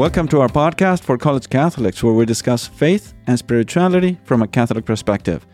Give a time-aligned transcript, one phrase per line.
[0.00, 4.48] Welcome to our podcast for college Catholics, where we discuss faith and spirituality from a
[4.48, 5.46] Catholic perspective.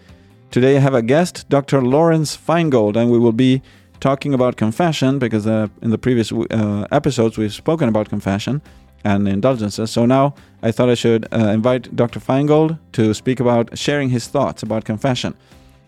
[0.52, 1.82] Today I have a guest, Dr.
[1.82, 3.60] Lawrence Feingold, and we will be
[3.98, 8.62] talking about confession because uh, in the previous uh, episodes we've spoken about confession
[9.02, 9.90] and indulgences.
[9.90, 12.20] So now I thought I should uh, invite Dr.
[12.20, 15.34] Feingold to speak about sharing his thoughts about confession.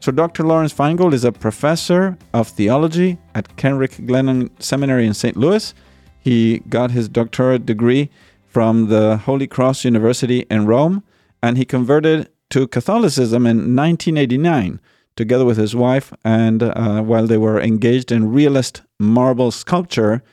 [0.00, 0.42] So Dr.
[0.42, 5.36] Lawrence Feingold is a professor of theology at Kenrick Glennon Seminary in St.
[5.36, 5.74] Louis.
[6.18, 8.10] He got his doctorate degree
[8.58, 11.04] from the Holy Cross University in Rome,
[11.40, 14.80] and he converted to Catholicism in 1989
[15.14, 20.24] together with his wife, and uh, while they were engaged in realist marble sculpture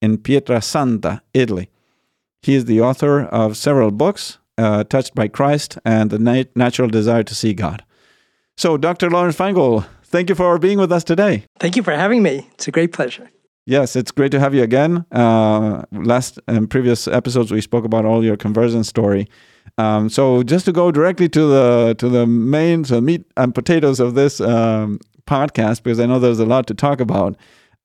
[0.00, 1.68] in Pietrasanta, Italy.
[2.40, 6.88] He is the author of several books, uh, Touched by Christ and The Nat- Natural
[6.88, 7.84] Desire to See God.
[8.56, 9.10] So, Dr.
[9.10, 11.44] Lawrence Feingold, thank you for being with us today.
[11.58, 12.48] Thank you for having me.
[12.54, 13.28] It's a great pleasure.
[13.66, 15.06] Yes, it's great to have you again.
[15.10, 19.26] Uh, last and previous episodes, we spoke about all your conversion story.
[19.78, 24.00] Um, so just to go directly to the to the main the meat and potatoes
[24.00, 27.36] of this um, podcast, because I know there's a lot to talk about.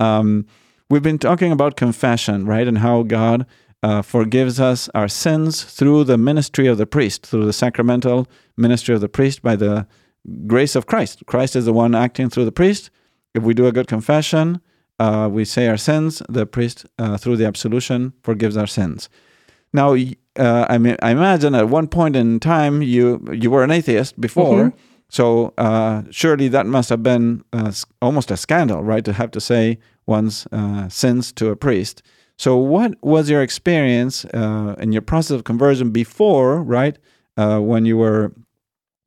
[0.02, 0.46] Um,
[0.90, 3.46] we've been talking about confession, right, and how God
[3.82, 8.28] uh, forgives us our sins through the ministry of the priest, through the sacramental
[8.58, 9.88] ministry of the priest by the
[10.46, 11.26] grace of Christ.
[11.26, 12.90] Christ is the one acting through the priest.
[13.34, 14.60] If we do a good confession,
[15.00, 16.22] uh, we say our sins.
[16.30, 19.10] The priest, uh, through the absolution, forgives our sins.
[19.74, 19.96] Now,
[20.36, 24.20] uh, I mean, I imagine at one point in time you you were an atheist
[24.20, 24.78] before, mm-hmm.
[25.10, 29.06] so uh, surely that must have been uh, almost a scandal, right?
[29.06, 32.02] To have to say one's uh, sins to a priest.
[32.38, 36.98] So, what was your experience uh, in your process of conversion before, right?
[37.38, 38.34] Uh, when you were,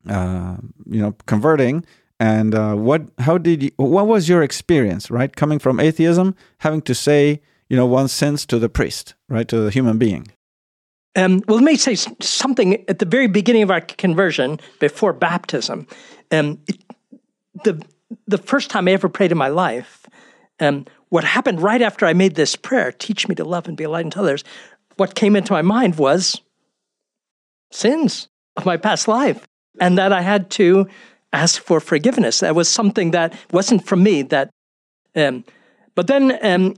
[0.07, 1.85] you know, converting,
[2.23, 3.03] and what?
[3.19, 3.71] How did you?
[3.77, 5.35] What was your experience, right?
[5.35, 9.59] Coming from atheism, having to say, you know, one's sins to the priest, right, to
[9.59, 10.29] the human being.
[11.17, 15.89] Um, well, let me say something at the very beginning of our conversion, before baptism.
[16.31, 16.81] Um, it,
[17.65, 17.83] the
[18.29, 20.07] the first time I ever prayed in my life,
[20.61, 23.83] um, what happened right after I made this prayer, "Teach me to love and be
[23.83, 24.45] a light unto others,"
[24.97, 26.41] what came into my mind was
[27.73, 29.45] sins of my past life,
[29.81, 30.87] and that I had to
[31.33, 32.41] ask for forgiveness.
[32.41, 34.23] That was something that wasn't from me.
[34.23, 34.51] That,
[35.17, 35.45] um,
[35.95, 36.75] but then, um,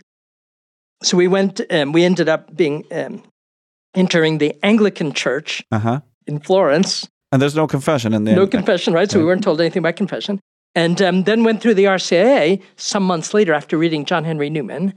[1.03, 1.61] so we went.
[1.71, 3.23] Um, we ended up being um,
[3.95, 6.01] entering the Anglican Church uh-huh.
[6.27, 7.09] in Florence.
[7.33, 8.37] And there's no confession in there.
[8.37, 9.11] No confession, right?
[9.11, 10.41] So we weren't told anything about confession.
[10.75, 14.95] And um, then went through the RCIA some months later after reading John Henry Newman,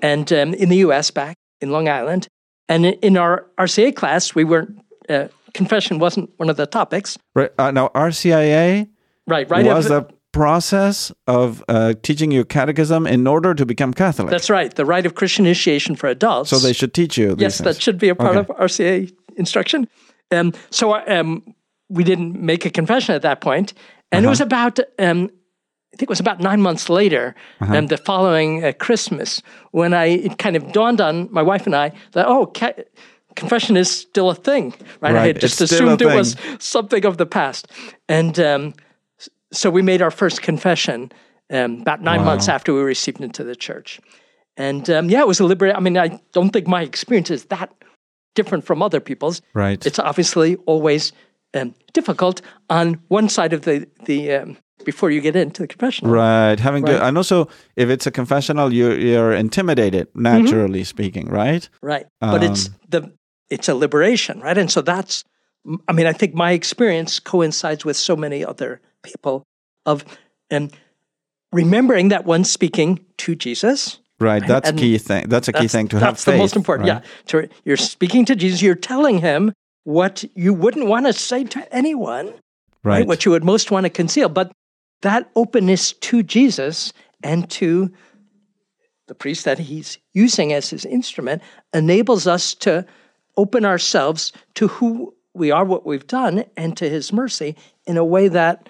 [0.00, 1.10] and um, in the U.S.
[1.10, 2.26] back in Long Island.
[2.68, 4.78] And in our RCA class, we weren't.
[5.08, 7.18] Uh, confession wasn't one of the topics.
[7.34, 8.88] Right uh, now, RCIA.
[9.30, 9.64] Right, right.
[9.64, 14.30] Was the process of uh, teaching you catechism in order to become Catholic.
[14.30, 16.50] That's right, the rite of Christian initiation for adults.
[16.50, 17.36] So they should teach you.
[17.38, 17.64] yes, things.
[17.76, 18.52] that should be a part okay.
[18.52, 19.88] of RCA instruction.
[20.30, 21.54] Um, so um,
[21.88, 23.72] we didn't make a confession at that point,
[24.12, 24.28] and uh-huh.
[24.28, 24.78] it was about.
[24.98, 25.30] Um,
[25.92, 27.76] I think it was about nine months later, uh-huh.
[27.76, 29.42] um, the following uh, Christmas,
[29.72, 32.84] when I it kind of dawned on my wife and I that oh, ca-
[33.34, 34.70] confession is still a thing,
[35.00, 35.12] right?
[35.12, 35.16] right.
[35.16, 37.66] I had just assumed it was something of the past,
[38.08, 38.74] and um,
[39.52, 41.12] so we made our first confession
[41.50, 42.26] um, about nine wow.
[42.26, 44.00] months after we received into the church.
[44.56, 45.76] And um, yeah, it was a liberating.
[45.76, 47.72] I mean, I don't think my experience is that
[48.34, 49.42] different from other people's.
[49.54, 49.84] Right.
[49.84, 51.12] It's obviously always
[51.54, 56.12] um, difficult on one side of the the um, before you get into the confessional.
[56.12, 56.58] Right.
[56.58, 56.92] Having right.
[56.92, 60.84] Good, and also if it's a confessional, you're you're intimidated naturally mm-hmm.
[60.84, 61.68] speaking, right?
[61.82, 62.06] Right.
[62.20, 63.12] But it's um, the
[63.48, 64.58] it's a liberation, right?
[64.58, 65.24] And so that's.
[65.86, 69.44] I mean, I think my experience coincides with so many other people
[69.86, 70.04] of
[70.50, 70.70] um,
[71.52, 73.98] remembering that one's speaking to Jesus.
[74.18, 75.28] Right, that's and key thing.
[75.28, 76.08] That's a key thing to have.
[76.08, 76.88] That's the most important.
[76.88, 77.02] Right?
[77.02, 78.60] Yeah, to, you're speaking to Jesus.
[78.60, 79.52] You're telling him
[79.84, 82.26] what you wouldn't want to say to anyone.
[82.82, 83.00] Right.
[83.00, 83.06] right.
[83.06, 84.52] What you would most want to conceal, but
[85.02, 86.92] that openness to Jesus
[87.22, 87.90] and to
[89.06, 91.42] the priest that he's using as his instrument
[91.74, 92.86] enables us to
[93.36, 97.56] open ourselves to who we are, what we've done, and to his mercy
[97.86, 98.68] in a way that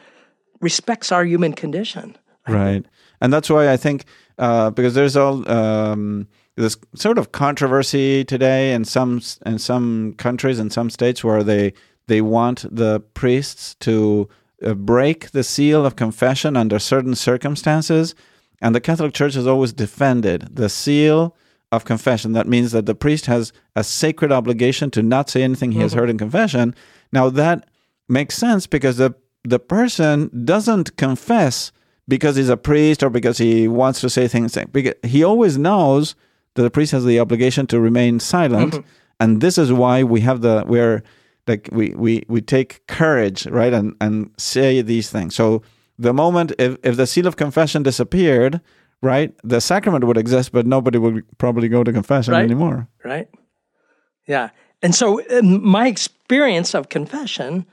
[0.60, 2.16] respects our human condition.
[2.48, 2.84] Right.
[3.20, 4.04] And that's why I think,
[4.38, 6.26] uh, because there's all um,
[6.56, 11.72] this sort of controversy today in some in some countries in some states where they
[12.06, 14.28] they want the priests to
[14.64, 18.14] uh, break the seal of confession under certain circumstances,
[18.60, 21.36] and the Catholic Church has always defended the seal
[21.72, 22.32] of confession.
[22.32, 25.82] That means that the priest has a sacred obligation to not say anything he mm-hmm.
[25.82, 26.74] has heard in confession.
[27.12, 27.68] Now that
[28.08, 31.72] makes sense because the the person doesn't confess
[32.08, 34.56] because he's a priest or because he wants to say things.
[34.72, 36.14] Because he always knows
[36.54, 38.74] that the priest has the obligation to remain silent.
[38.74, 38.88] Mm-hmm.
[39.20, 41.02] and this is why we have the we're
[41.46, 45.62] like we we we take courage right and and say these things so
[45.98, 48.60] the moment if if the seal of confession disappeared
[49.02, 52.44] right the sacrament would exist but nobody would probably go to confession Right.
[52.44, 53.28] anymore right?
[54.26, 54.50] Yeah.
[54.82, 57.66] And so my experience of confession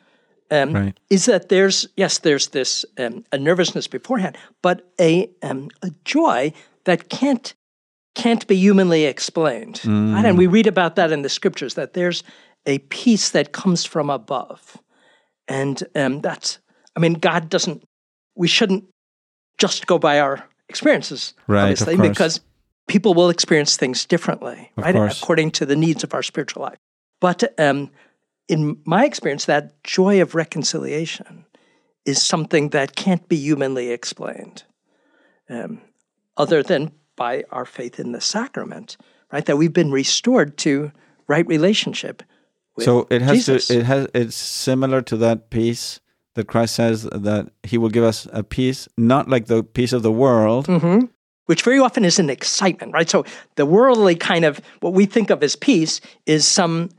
[0.52, 1.00] um, Right.
[1.10, 6.54] is that there's, yes, there's this um, a nervousness beforehand, but a, um, a joy
[6.86, 7.54] that can't
[8.16, 9.80] can't be humanly explained.
[9.86, 10.26] Right?
[10.26, 12.24] And we read about that in the scriptures that there's
[12.66, 14.78] a peace that comes from above.
[15.48, 16.58] And um, that's,
[16.96, 17.84] I mean, God doesn't,
[18.36, 18.86] we shouldn't
[19.60, 22.42] just go by our experiences, Right, obviously, because
[22.88, 24.96] people will experience things differently, right?
[24.96, 25.22] course.
[25.22, 26.80] According to the needs of our spiritual life.
[27.22, 27.92] But um,
[28.48, 31.46] in my experience, that joy of reconciliation
[32.06, 34.64] is something that can't be humanly explained,
[35.50, 35.82] um,
[36.38, 38.96] other than by our faith in the sacrament,
[39.32, 39.46] right?
[39.46, 40.92] That we've been restored to
[41.28, 42.24] right relationship.
[42.76, 43.68] With so it has Jesus.
[43.68, 46.00] to it has it's similar to that peace
[46.36, 50.04] that christ says that he will give us a peace not like the peace of
[50.04, 51.08] the world Mm-hmm.
[51.48, 53.10] which very often is an excitement, right?
[53.10, 56.90] So the worldly kind of what we think of as peace is some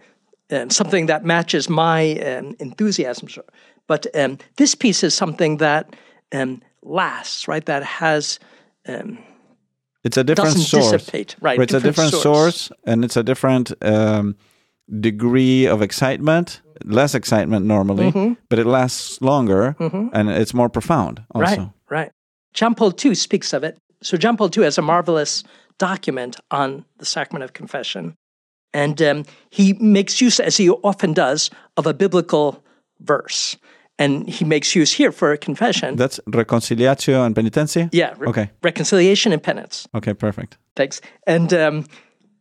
[0.50, 3.28] um, something that matches my um, enthusiasm.
[3.86, 5.94] But um, this piece is something that
[6.32, 7.64] um, lasts, right?
[7.66, 8.38] That has
[8.86, 9.18] um,
[10.04, 11.58] it's a different source dissipate, right?
[11.60, 12.70] it's a different source.
[12.84, 14.36] and it's a different um,
[15.00, 18.34] degree of excitement less excitement normally Mm-hmm.
[18.48, 19.74] but it lasts longer
[20.12, 22.10] and it's more profound also Right, right.
[22.54, 23.76] John Paul II speaks of it.
[24.02, 25.42] So John Paul II has a marvelous
[25.78, 28.14] document on the sacrament of confession,
[28.74, 32.62] and um, he makes use, as he often does, of a biblical
[33.00, 33.56] verse,
[33.98, 35.96] and he makes use here for a confession.
[35.96, 39.86] that's reconciliatio and paenitentia yeah, re- okay reconciliation and penance.
[39.94, 41.00] okay perfect Thanks.
[41.26, 41.84] And um,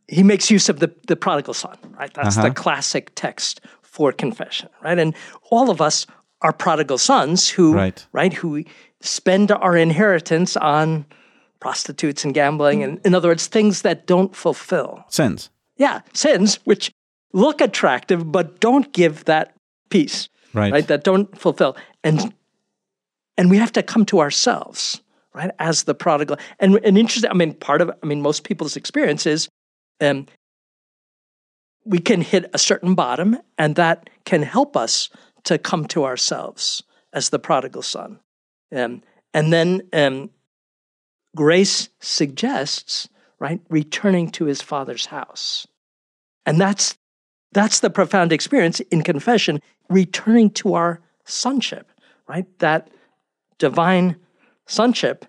[0.06, 2.14] he makes use of the, the prodigal son, right?
[2.14, 2.48] That's Uh-huh.
[2.48, 4.98] the classic text for confession, right?
[4.98, 5.14] And
[5.50, 6.06] all of us
[6.40, 8.06] are prodigal sons who, Right.
[8.12, 8.62] right, who
[9.00, 11.04] spend our inheritance on
[11.60, 15.04] prostitutes and gambling, and in other words, things that don't fulfill.
[15.08, 16.90] sins Yeah, sins which
[17.32, 19.54] look attractive but don't give that
[19.90, 20.72] peace, Right.
[20.72, 20.86] right?
[20.86, 22.34] That don't fulfill, and
[23.36, 25.00] and we have to come to ourselves,
[25.34, 26.36] right, as the prodigal.
[26.58, 27.30] And and interesting.
[27.30, 29.48] I mean, part of I mean, most people's experience is,
[30.00, 30.26] um,
[31.84, 35.10] we can hit a certain bottom, and that can help us
[35.44, 36.82] to come to ourselves
[37.12, 38.18] as the prodigal son,
[38.74, 39.02] um,
[39.32, 40.30] and then um,
[41.36, 43.08] grace suggests
[43.40, 45.66] right returning to his father's house
[46.46, 46.96] and that's
[47.52, 51.90] that's the profound experience in confession returning to our sonship
[52.26, 52.90] right that
[53.58, 54.16] divine
[54.66, 55.24] sonship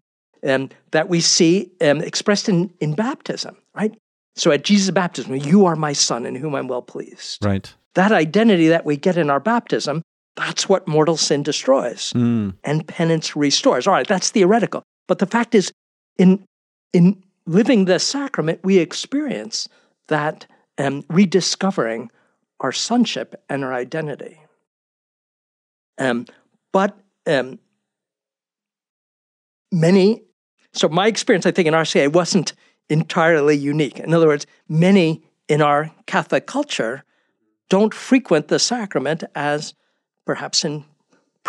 [0.48, 3.96] um, that we see um, expressed in, in baptism right
[4.36, 8.12] so at jesus baptism you are my son in whom i'm well pleased right that
[8.12, 10.02] identity that we get in our baptism
[10.36, 12.54] that's what mortal sin destroys Mm.
[12.64, 13.88] and penance restores.
[13.88, 14.84] All right, that's theoretical.
[15.06, 15.74] But the fact is,
[16.18, 16.46] in
[16.94, 19.68] in living the sacrament, we experience
[20.08, 20.46] that
[20.78, 22.12] um, rediscovering
[22.60, 24.40] our sonship and our identity.
[25.98, 26.28] Um,
[26.72, 27.58] but um,
[29.72, 30.22] many,
[30.74, 32.54] so my experience, I think, in RCA wasn't
[32.88, 34.00] entirely unique.
[34.00, 37.04] In other words, many in our Catholic culture
[37.68, 39.74] don't frequent the sacrament as
[40.26, 40.86] perhaps in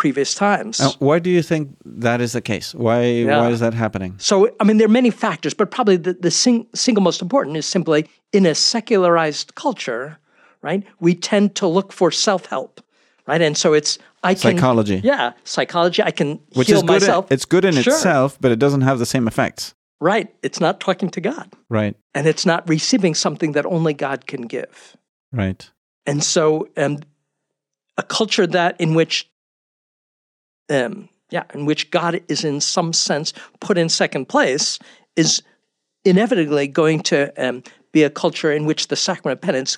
[0.01, 0.79] previous times.
[0.79, 4.33] Now, why do you think that is the case why why is that happening So,
[4.59, 7.65] I mean, there are many factors, but probably the, the sing, single most important is
[7.67, 10.17] simply in a secularized culture,
[10.63, 10.81] right?
[10.99, 12.81] We tend to look for self help,
[13.27, 13.41] right?
[13.47, 14.57] And so it's, I can.
[14.57, 15.01] Psychology.
[15.03, 16.01] Yeah, psychology.
[16.01, 17.31] I can which heal is good myself.
[17.31, 17.93] in, it's good in Sure.
[17.93, 20.27] itself but it doesn't have the same effects Right.
[20.41, 24.41] It's not talking to God, right and it's not receiving something that only God can
[24.47, 24.97] give.
[25.31, 25.71] right
[26.05, 26.43] And so,
[26.83, 26.97] um,
[27.97, 29.29] a culture that in which,
[30.69, 34.79] um, yeah, in which God is in some sense put in second place
[35.15, 35.41] is
[36.05, 39.77] inevitably going to um, be a culture in which the sacrament of penance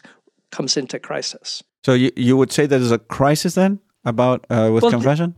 [0.51, 1.63] comes into crisis.
[1.85, 5.35] so you, you would say there's a crisis then about uh, with Well, confession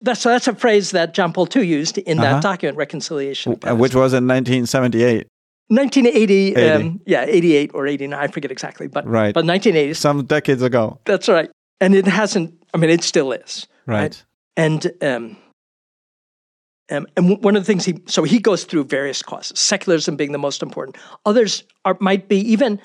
[0.00, 2.34] That's so that's a phrase that John Paul II used in Uh-huh.
[2.34, 3.52] that document, Reconciliation.
[3.52, 5.26] and Uh, which was in 1978
[5.68, 6.70] 1980, 80.
[6.70, 9.32] Um, yeah, 88 or 89, I forget exactly, but Right.
[9.32, 9.94] but 1980.
[9.94, 12.52] some decades ago That's right, and it hasn't.
[12.74, 13.66] I mean, it still is.
[13.86, 14.22] right,
[14.56, 15.36] And um,
[16.90, 20.32] um, and one of the things he so he goes through various causes, secularism being
[20.32, 20.96] the most important.
[21.24, 22.80] Others are might be even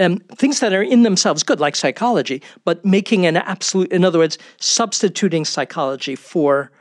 [0.00, 4.18] um, things that are in themselves good, like psychology, but making an absolute, in other
[4.18, 6.72] words, substituting psychology for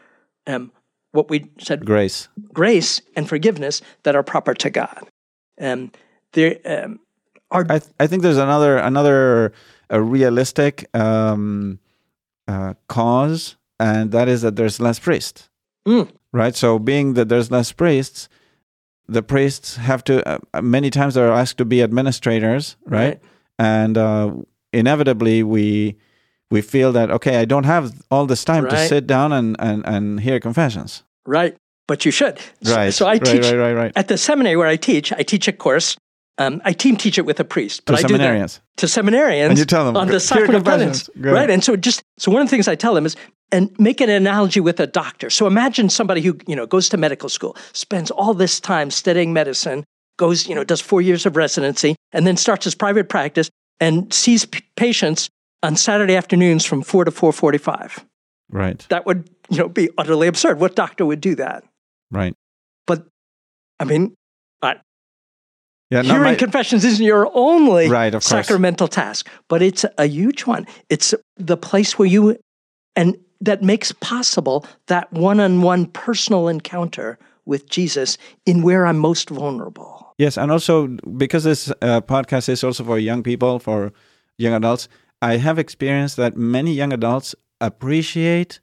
[0.47, 0.71] um,
[1.11, 5.07] what we said grace grace and forgiveness that are proper to God.
[5.61, 5.91] Um,
[6.33, 6.99] there, um,
[7.51, 9.53] Our, I, th- I think there's another another
[9.89, 11.79] a realistic um,
[12.47, 15.49] uh, cause, and that is that there's less priests.
[15.87, 16.07] Mm.
[16.31, 16.55] Right.
[16.55, 18.29] So, being that there's less priests,
[19.07, 22.99] the priests have to uh, many times they're asked to be administrators, right?
[22.99, 23.19] Right.
[23.59, 24.31] And uh,
[24.71, 25.95] inevitably, we
[26.49, 29.85] we feel that okay, I don't have all this time to sit down and and
[29.85, 31.03] and hear confessions.
[31.27, 31.55] right.
[31.85, 32.39] But you should.
[32.63, 32.93] So, Right.
[32.93, 33.57] so I right, teach Right.
[33.59, 33.75] Right.
[33.75, 33.91] Right.
[33.97, 35.11] at the seminary where I teach.
[35.19, 35.97] I teach a course.
[36.39, 38.59] Um, I team teach it with a priest, but To I do that seminarians.
[38.77, 41.49] to seminarians And you tell them, on the sacrament of confessions." penance, right?
[41.49, 43.15] And so just so one of the things I tell them is,
[43.51, 45.29] and make an analogy with a doctor.
[45.29, 49.31] So imagine somebody who you know goes to medical school, spends all this time studying
[49.31, 49.83] medicine,
[50.17, 54.11] goes you know does four years of residency, and then starts his private practice and
[54.11, 55.29] sees p- patients
[55.61, 58.03] on Saturday afternoons from four to four forty-five.
[58.49, 58.83] Right.
[58.89, 60.59] That would you know be utterly absurd.
[60.59, 61.63] What doctor would do that?
[62.09, 62.33] Right.
[62.87, 63.05] But
[63.79, 64.15] I mean,
[66.01, 66.03] Yeah.
[66.03, 68.25] hearing my- confessions isn't your only Right, course.
[68.25, 70.65] sacramental task, but it's a huge one.
[70.89, 72.37] It's the place where you,
[72.95, 78.97] and that makes possible that one on one personal encounter with Jesus in where I'm
[78.97, 80.13] most vulnerable.
[80.17, 83.91] Yes, and also because this uh, podcast is also for young people, for
[84.37, 84.87] young adults,
[85.21, 88.59] I have experienced that many young adults appreciate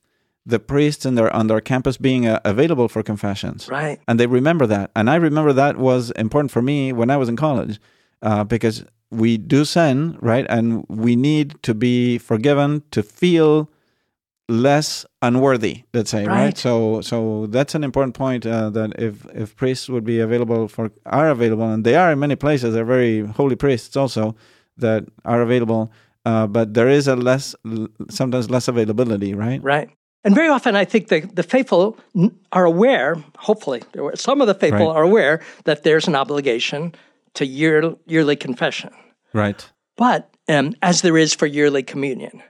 [0.50, 3.98] the priests in their on their campus being uh, available for confessions, Right.
[4.08, 4.90] and they remember that.
[4.94, 7.74] And I remember that was important for me when I was in college,
[8.22, 8.84] uh, because
[9.22, 13.68] we do sin, right, and we need to be forgiven to feel
[14.48, 16.58] less unworthy let's say right, Right.
[16.58, 20.90] so so that's an important point uh, that if if priests would be available for
[21.06, 24.34] are available and they are in many places they're very holy priests also
[24.76, 25.92] that are available
[26.26, 27.54] uh, but there is a less
[28.10, 29.88] sometimes less availability right Right.
[30.22, 31.96] And very often, I think the, the faithful
[32.52, 33.82] are aware, hopefully,
[34.14, 34.96] some of the faithful Right.
[34.96, 36.94] are aware that there's an obligation
[37.34, 38.90] to year, yearly confession.
[39.32, 42.42] right but um, as there is for yearly communion.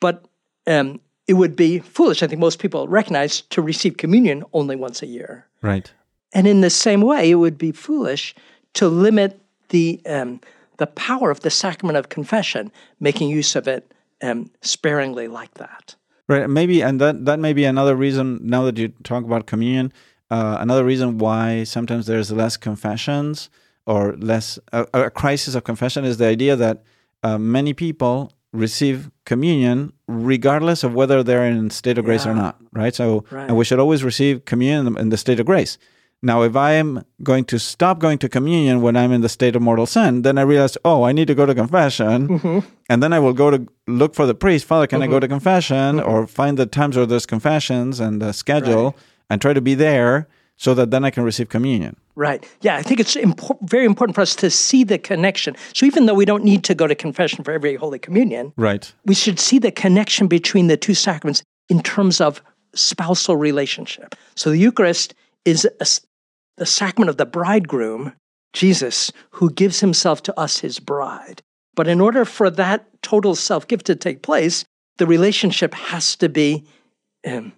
[0.00, 0.24] But
[0.66, 5.00] um, it would be foolish, I think most people recognize, to receive communion only once
[5.00, 5.46] a year.
[5.62, 5.92] right
[6.32, 8.34] And in the same way, it would be foolish
[8.74, 10.40] to limit the, um,
[10.78, 15.94] the power of the sacrament of confession, making use of it um, sparingly like that.
[16.30, 18.38] Right, maybe, and that that may be another reason.
[18.54, 19.92] Now that you talk about communion,
[20.30, 23.50] uh, another reason why sometimes there's less confessions
[23.84, 26.76] or less a, a crisis of confession is the idea that
[27.24, 32.54] uh, many people receive communion regardless of whether they're in state of grace or not.
[32.72, 33.48] Right, so Right.
[33.48, 35.78] and we should always receive communion in the- in the state of grace.
[36.22, 39.56] Now, if I am going to stop going to communion when I'm in the state
[39.56, 42.28] of mortal sin, then I realize, oh, I need to go to confession.
[42.28, 42.68] Mm-hmm.
[42.90, 44.66] And then I will go to look for the priest.
[44.66, 45.98] Father, can I go to confession?
[45.98, 48.96] Or find the times where there's confessions and the schedule
[49.30, 51.96] and try to be there so that then I can receive communion.
[52.16, 52.46] Right.
[52.60, 55.56] Yeah, I think it's impor- very important for us to see the connection.
[55.72, 58.92] So even though we don't need to go to confession for every Holy Communion, Right.
[59.06, 62.42] we should see the connection between the two sacraments in terms of
[62.74, 64.14] spousal relationship.
[64.34, 65.14] So the Eucharist
[65.46, 65.86] is a
[66.60, 68.12] the sacrament of the bridegroom,
[68.52, 71.40] Jesus, who gives himself to us, his bride.
[71.74, 74.66] But in order for that total self gift to take place,
[74.98, 76.66] the relationship has to be.
[77.26, 77.54] Um,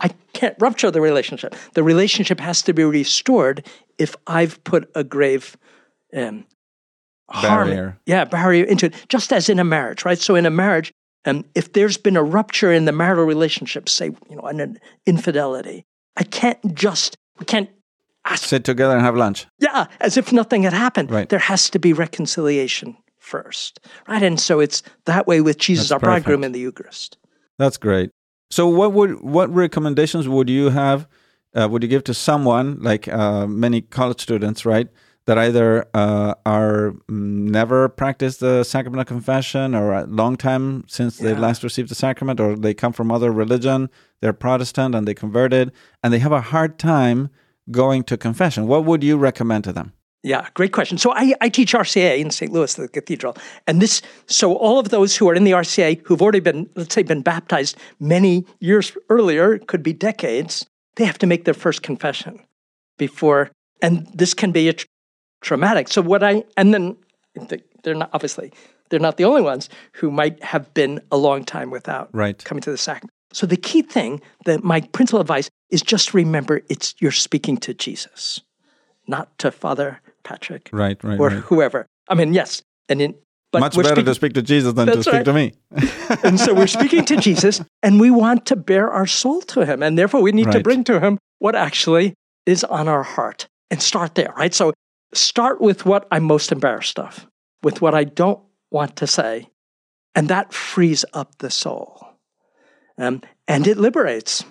[0.00, 1.54] I can't rupture the relationship.
[1.74, 3.64] The relationship has to be restored
[3.98, 5.56] if I've put a grave
[6.16, 6.44] um,
[7.30, 7.98] harm- Barrier.
[8.04, 10.18] yeah, barrier into it, just as in a marriage, right?
[10.18, 10.92] So in a marriage,
[11.24, 14.78] um, if there's been a rupture in the marital relationship, say, you know, an, an
[15.06, 15.84] infidelity,
[16.16, 17.68] I can't just, we can't
[18.36, 19.46] Sit together and have lunch.
[19.58, 21.10] yeah, as if nothing had happened.
[21.10, 21.28] Right.
[21.28, 24.22] There has to be reconciliation first, right?
[24.22, 26.46] And so it's that way with Jesus, That's our bridegroom perfect.
[26.46, 27.18] in the Eucharist.
[27.58, 28.10] That's great.
[28.50, 31.06] So, what would what recommendations would you have?
[31.54, 34.88] Uh, would you give to someone like uh, many college students, right?
[35.26, 40.84] That either uh, are mm, never practiced the sacrament of confession, or a long time
[40.88, 45.06] since they last received the sacrament, or they come from other religion, they're Protestant and
[45.06, 47.28] they converted, and they have a hard time
[47.70, 48.66] going to confession.
[48.66, 49.92] What would you recommend to them?
[50.24, 50.98] Yeah, great question.
[50.98, 52.52] So I, I teach RCA in St.
[52.52, 53.36] Louis, the cathedral,
[53.68, 54.02] and this.
[54.26, 57.22] So all of those who are in the RCA who've already been, let's say, been
[57.22, 60.66] baptized many years earlier, could be decades.
[60.96, 62.40] They have to make their first confession
[62.98, 64.86] before, and this can be a tr-
[65.40, 65.86] traumatic.
[65.86, 66.96] So what I and then
[67.84, 68.52] they're not obviously
[68.90, 72.42] they're not the only ones who might have been a long time without Right.
[72.44, 73.12] coming to the sacrament.
[73.32, 77.74] So the key thing that my principal advice is just remember it's you're speaking to
[77.74, 78.40] Jesus,
[79.06, 81.38] not to Father Patrick Right, right, or right.
[81.44, 81.86] whoever.
[82.08, 83.14] I mean, yes, and in
[83.50, 85.24] but Much better speaking, to speak to Jesus than to speak right.
[85.24, 85.54] to me.
[86.22, 89.82] and so we're speaking to Jesus, and we want to bear our soul to Him,
[89.82, 92.12] and therefore we need to bring to Him what actually
[92.44, 94.52] is on our heart, and start there, right?
[94.52, 94.74] So
[95.14, 97.26] start with what I'm most embarrassed of,
[97.62, 99.48] with what I don't want to say,
[100.14, 102.07] and that frees up the soul.
[102.98, 104.44] Um, and it liberates.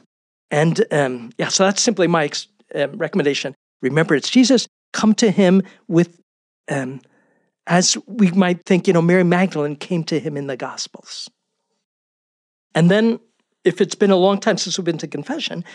[0.49, 3.55] And um, yeah, so that's simply my ex- um, recommendation.
[3.81, 4.67] Remember, it's Jesus.
[4.93, 6.19] Come to him with,
[6.71, 7.01] um,
[7.67, 11.29] as we might think, you know, Mary Magdalene came to him in the Gospels.
[12.73, 13.19] And then,
[13.65, 15.65] if it's been a long time since we've been to confession,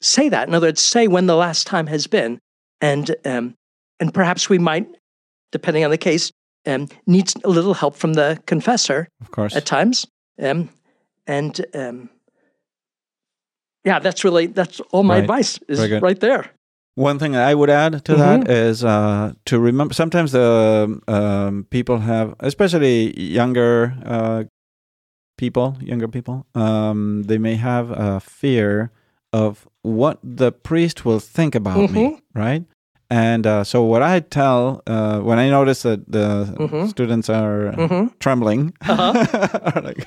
[0.00, 0.48] say that.
[0.48, 2.38] In other words, say when the last time has been.
[2.80, 3.54] And, um,
[4.00, 4.88] and perhaps we might,
[5.52, 6.32] depending on the case,
[6.66, 9.54] um, need a little help from the confessor Of course.
[9.54, 10.06] at times.
[10.40, 10.70] Um,
[11.26, 12.08] and um,
[13.84, 15.22] yeah, that's really that's all my Right.
[15.24, 16.50] advice is right there.
[16.94, 19.94] One thing I would add to that is uh, to remember.
[19.94, 24.44] Sometimes the um, people have, especially younger uh,
[25.38, 28.90] people, younger people, um, they may have a fear
[29.32, 32.64] of what the priest will think about me, right?
[33.10, 36.54] And uh, so, what I tell uh, when I notice that the
[36.88, 37.76] students are uh,
[38.20, 40.06] trembling, are like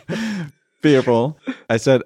[0.81, 1.37] fearful,
[1.69, 2.01] I said,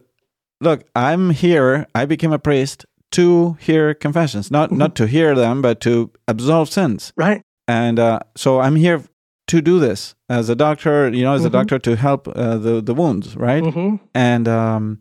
[0.61, 1.85] "Look, I'm here.
[1.95, 6.69] I became a priest to hear confessions, not not to hear them, but to absolve
[6.69, 7.13] sins.
[7.15, 7.41] Right?
[7.67, 9.01] And uh, so I'm here
[9.47, 11.09] to do this as a doctor.
[11.09, 13.63] You know, as a doctor to help uh, the the wounds, right?
[14.13, 14.99] And um,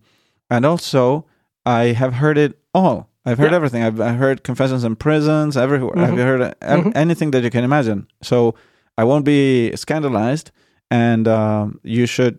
[0.51, 1.27] and also
[1.67, 3.09] I have heard it all.
[3.27, 3.57] I've heard Yeah.
[3.57, 3.83] everything.
[3.83, 5.99] I've, I've heard confessions in prisons, everywhere.
[5.99, 8.07] I've heard uh, anything that you can imagine.
[8.23, 8.55] So
[8.97, 10.51] I won't be scandalized,
[10.91, 12.39] and um, you should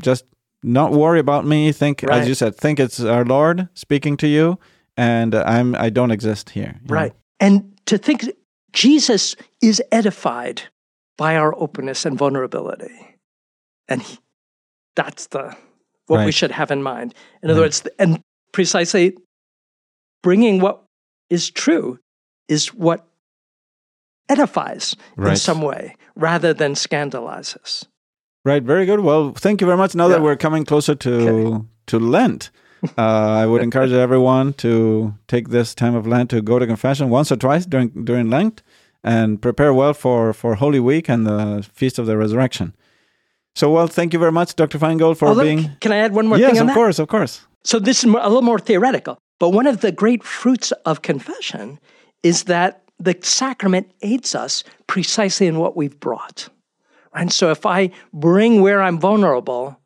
[0.00, 0.24] just
[0.64, 1.70] not worry about me.
[1.72, 2.20] Think, Right.
[2.22, 4.58] as you said, think it's our Lord speaking to you,
[4.96, 6.80] and I'm I don't exist here.
[6.82, 6.94] you know?
[6.94, 7.12] Right.
[7.38, 8.24] And to think
[8.72, 10.62] Jesus is edified
[11.18, 13.16] by our openness and vulnerability.
[13.88, 14.18] And he,
[14.96, 15.56] that's the
[16.06, 17.14] what we should have in mind.
[17.42, 18.20] In other words, and
[18.52, 19.16] precisely
[20.22, 20.82] bringing what
[21.30, 21.98] is true
[22.48, 23.06] is what
[24.28, 27.86] edifies in some way rather than scandalizes.
[28.44, 29.00] Right, very good.
[29.00, 29.94] Well, thank you very much.
[29.94, 32.50] Now that we're coming closer to to Lent,
[32.98, 33.02] uh,
[33.42, 37.32] I would encourage everyone to take this time of Lent to go to confession once
[37.32, 38.62] or twice during during Lent
[39.02, 42.74] and prepare well for for Holy Week and the Feast of the Resurrection.
[43.56, 44.78] So, well, thank you very much, Dr.
[44.78, 45.70] Feingold, for Oh, being.
[45.80, 46.74] can I add one more Yes, thing on of that?
[46.74, 47.46] course, of course.
[47.62, 51.78] So this is a little more theoretical, but one of the great fruits of confession
[52.22, 56.48] is that the sacrament aids us precisely in what we've brought.
[57.14, 59.78] And so if I bring where I'm vulnerable,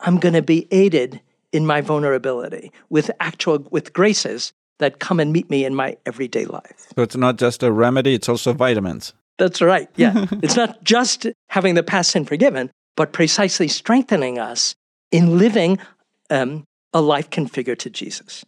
[0.00, 1.20] I'm going to be aided
[1.52, 6.44] in my vulnerability with actual with graces that come and meet me in my everyday
[6.44, 6.88] life.
[6.94, 9.14] So it's not just a remedy; it's also vitamins.
[9.38, 9.88] That's right.
[9.96, 10.26] Yeah.
[10.42, 14.74] it's not just having the past sin forgiven, but precisely strengthening us
[15.10, 15.78] in living
[16.30, 18.44] um, a life configured to Jesus.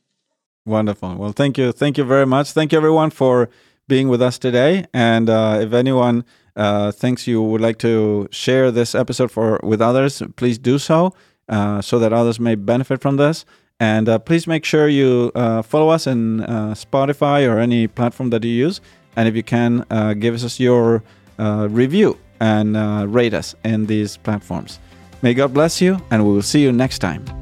[0.67, 1.15] Wonderful.
[1.17, 1.73] Well, thank you.
[1.73, 2.53] Thank you very much.
[2.53, 3.49] Thank you, everyone, for
[3.89, 4.87] being with us today.
[4.93, 6.25] And uh, if anyone
[6.57, 11.15] uh, thinks you would like to share this episode for with others, please do so,
[11.49, 13.45] uh, so that others may benefit from this.
[13.79, 18.31] And uh, please make sure you uh, follow us in uh, Spotify or any platform
[18.31, 18.81] that you use.
[19.17, 21.03] And if you can, uh, give us your
[21.39, 24.79] uh, review and uh, rate us in these platforms.
[25.23, 27.40] May God bless you, and we will see you next time.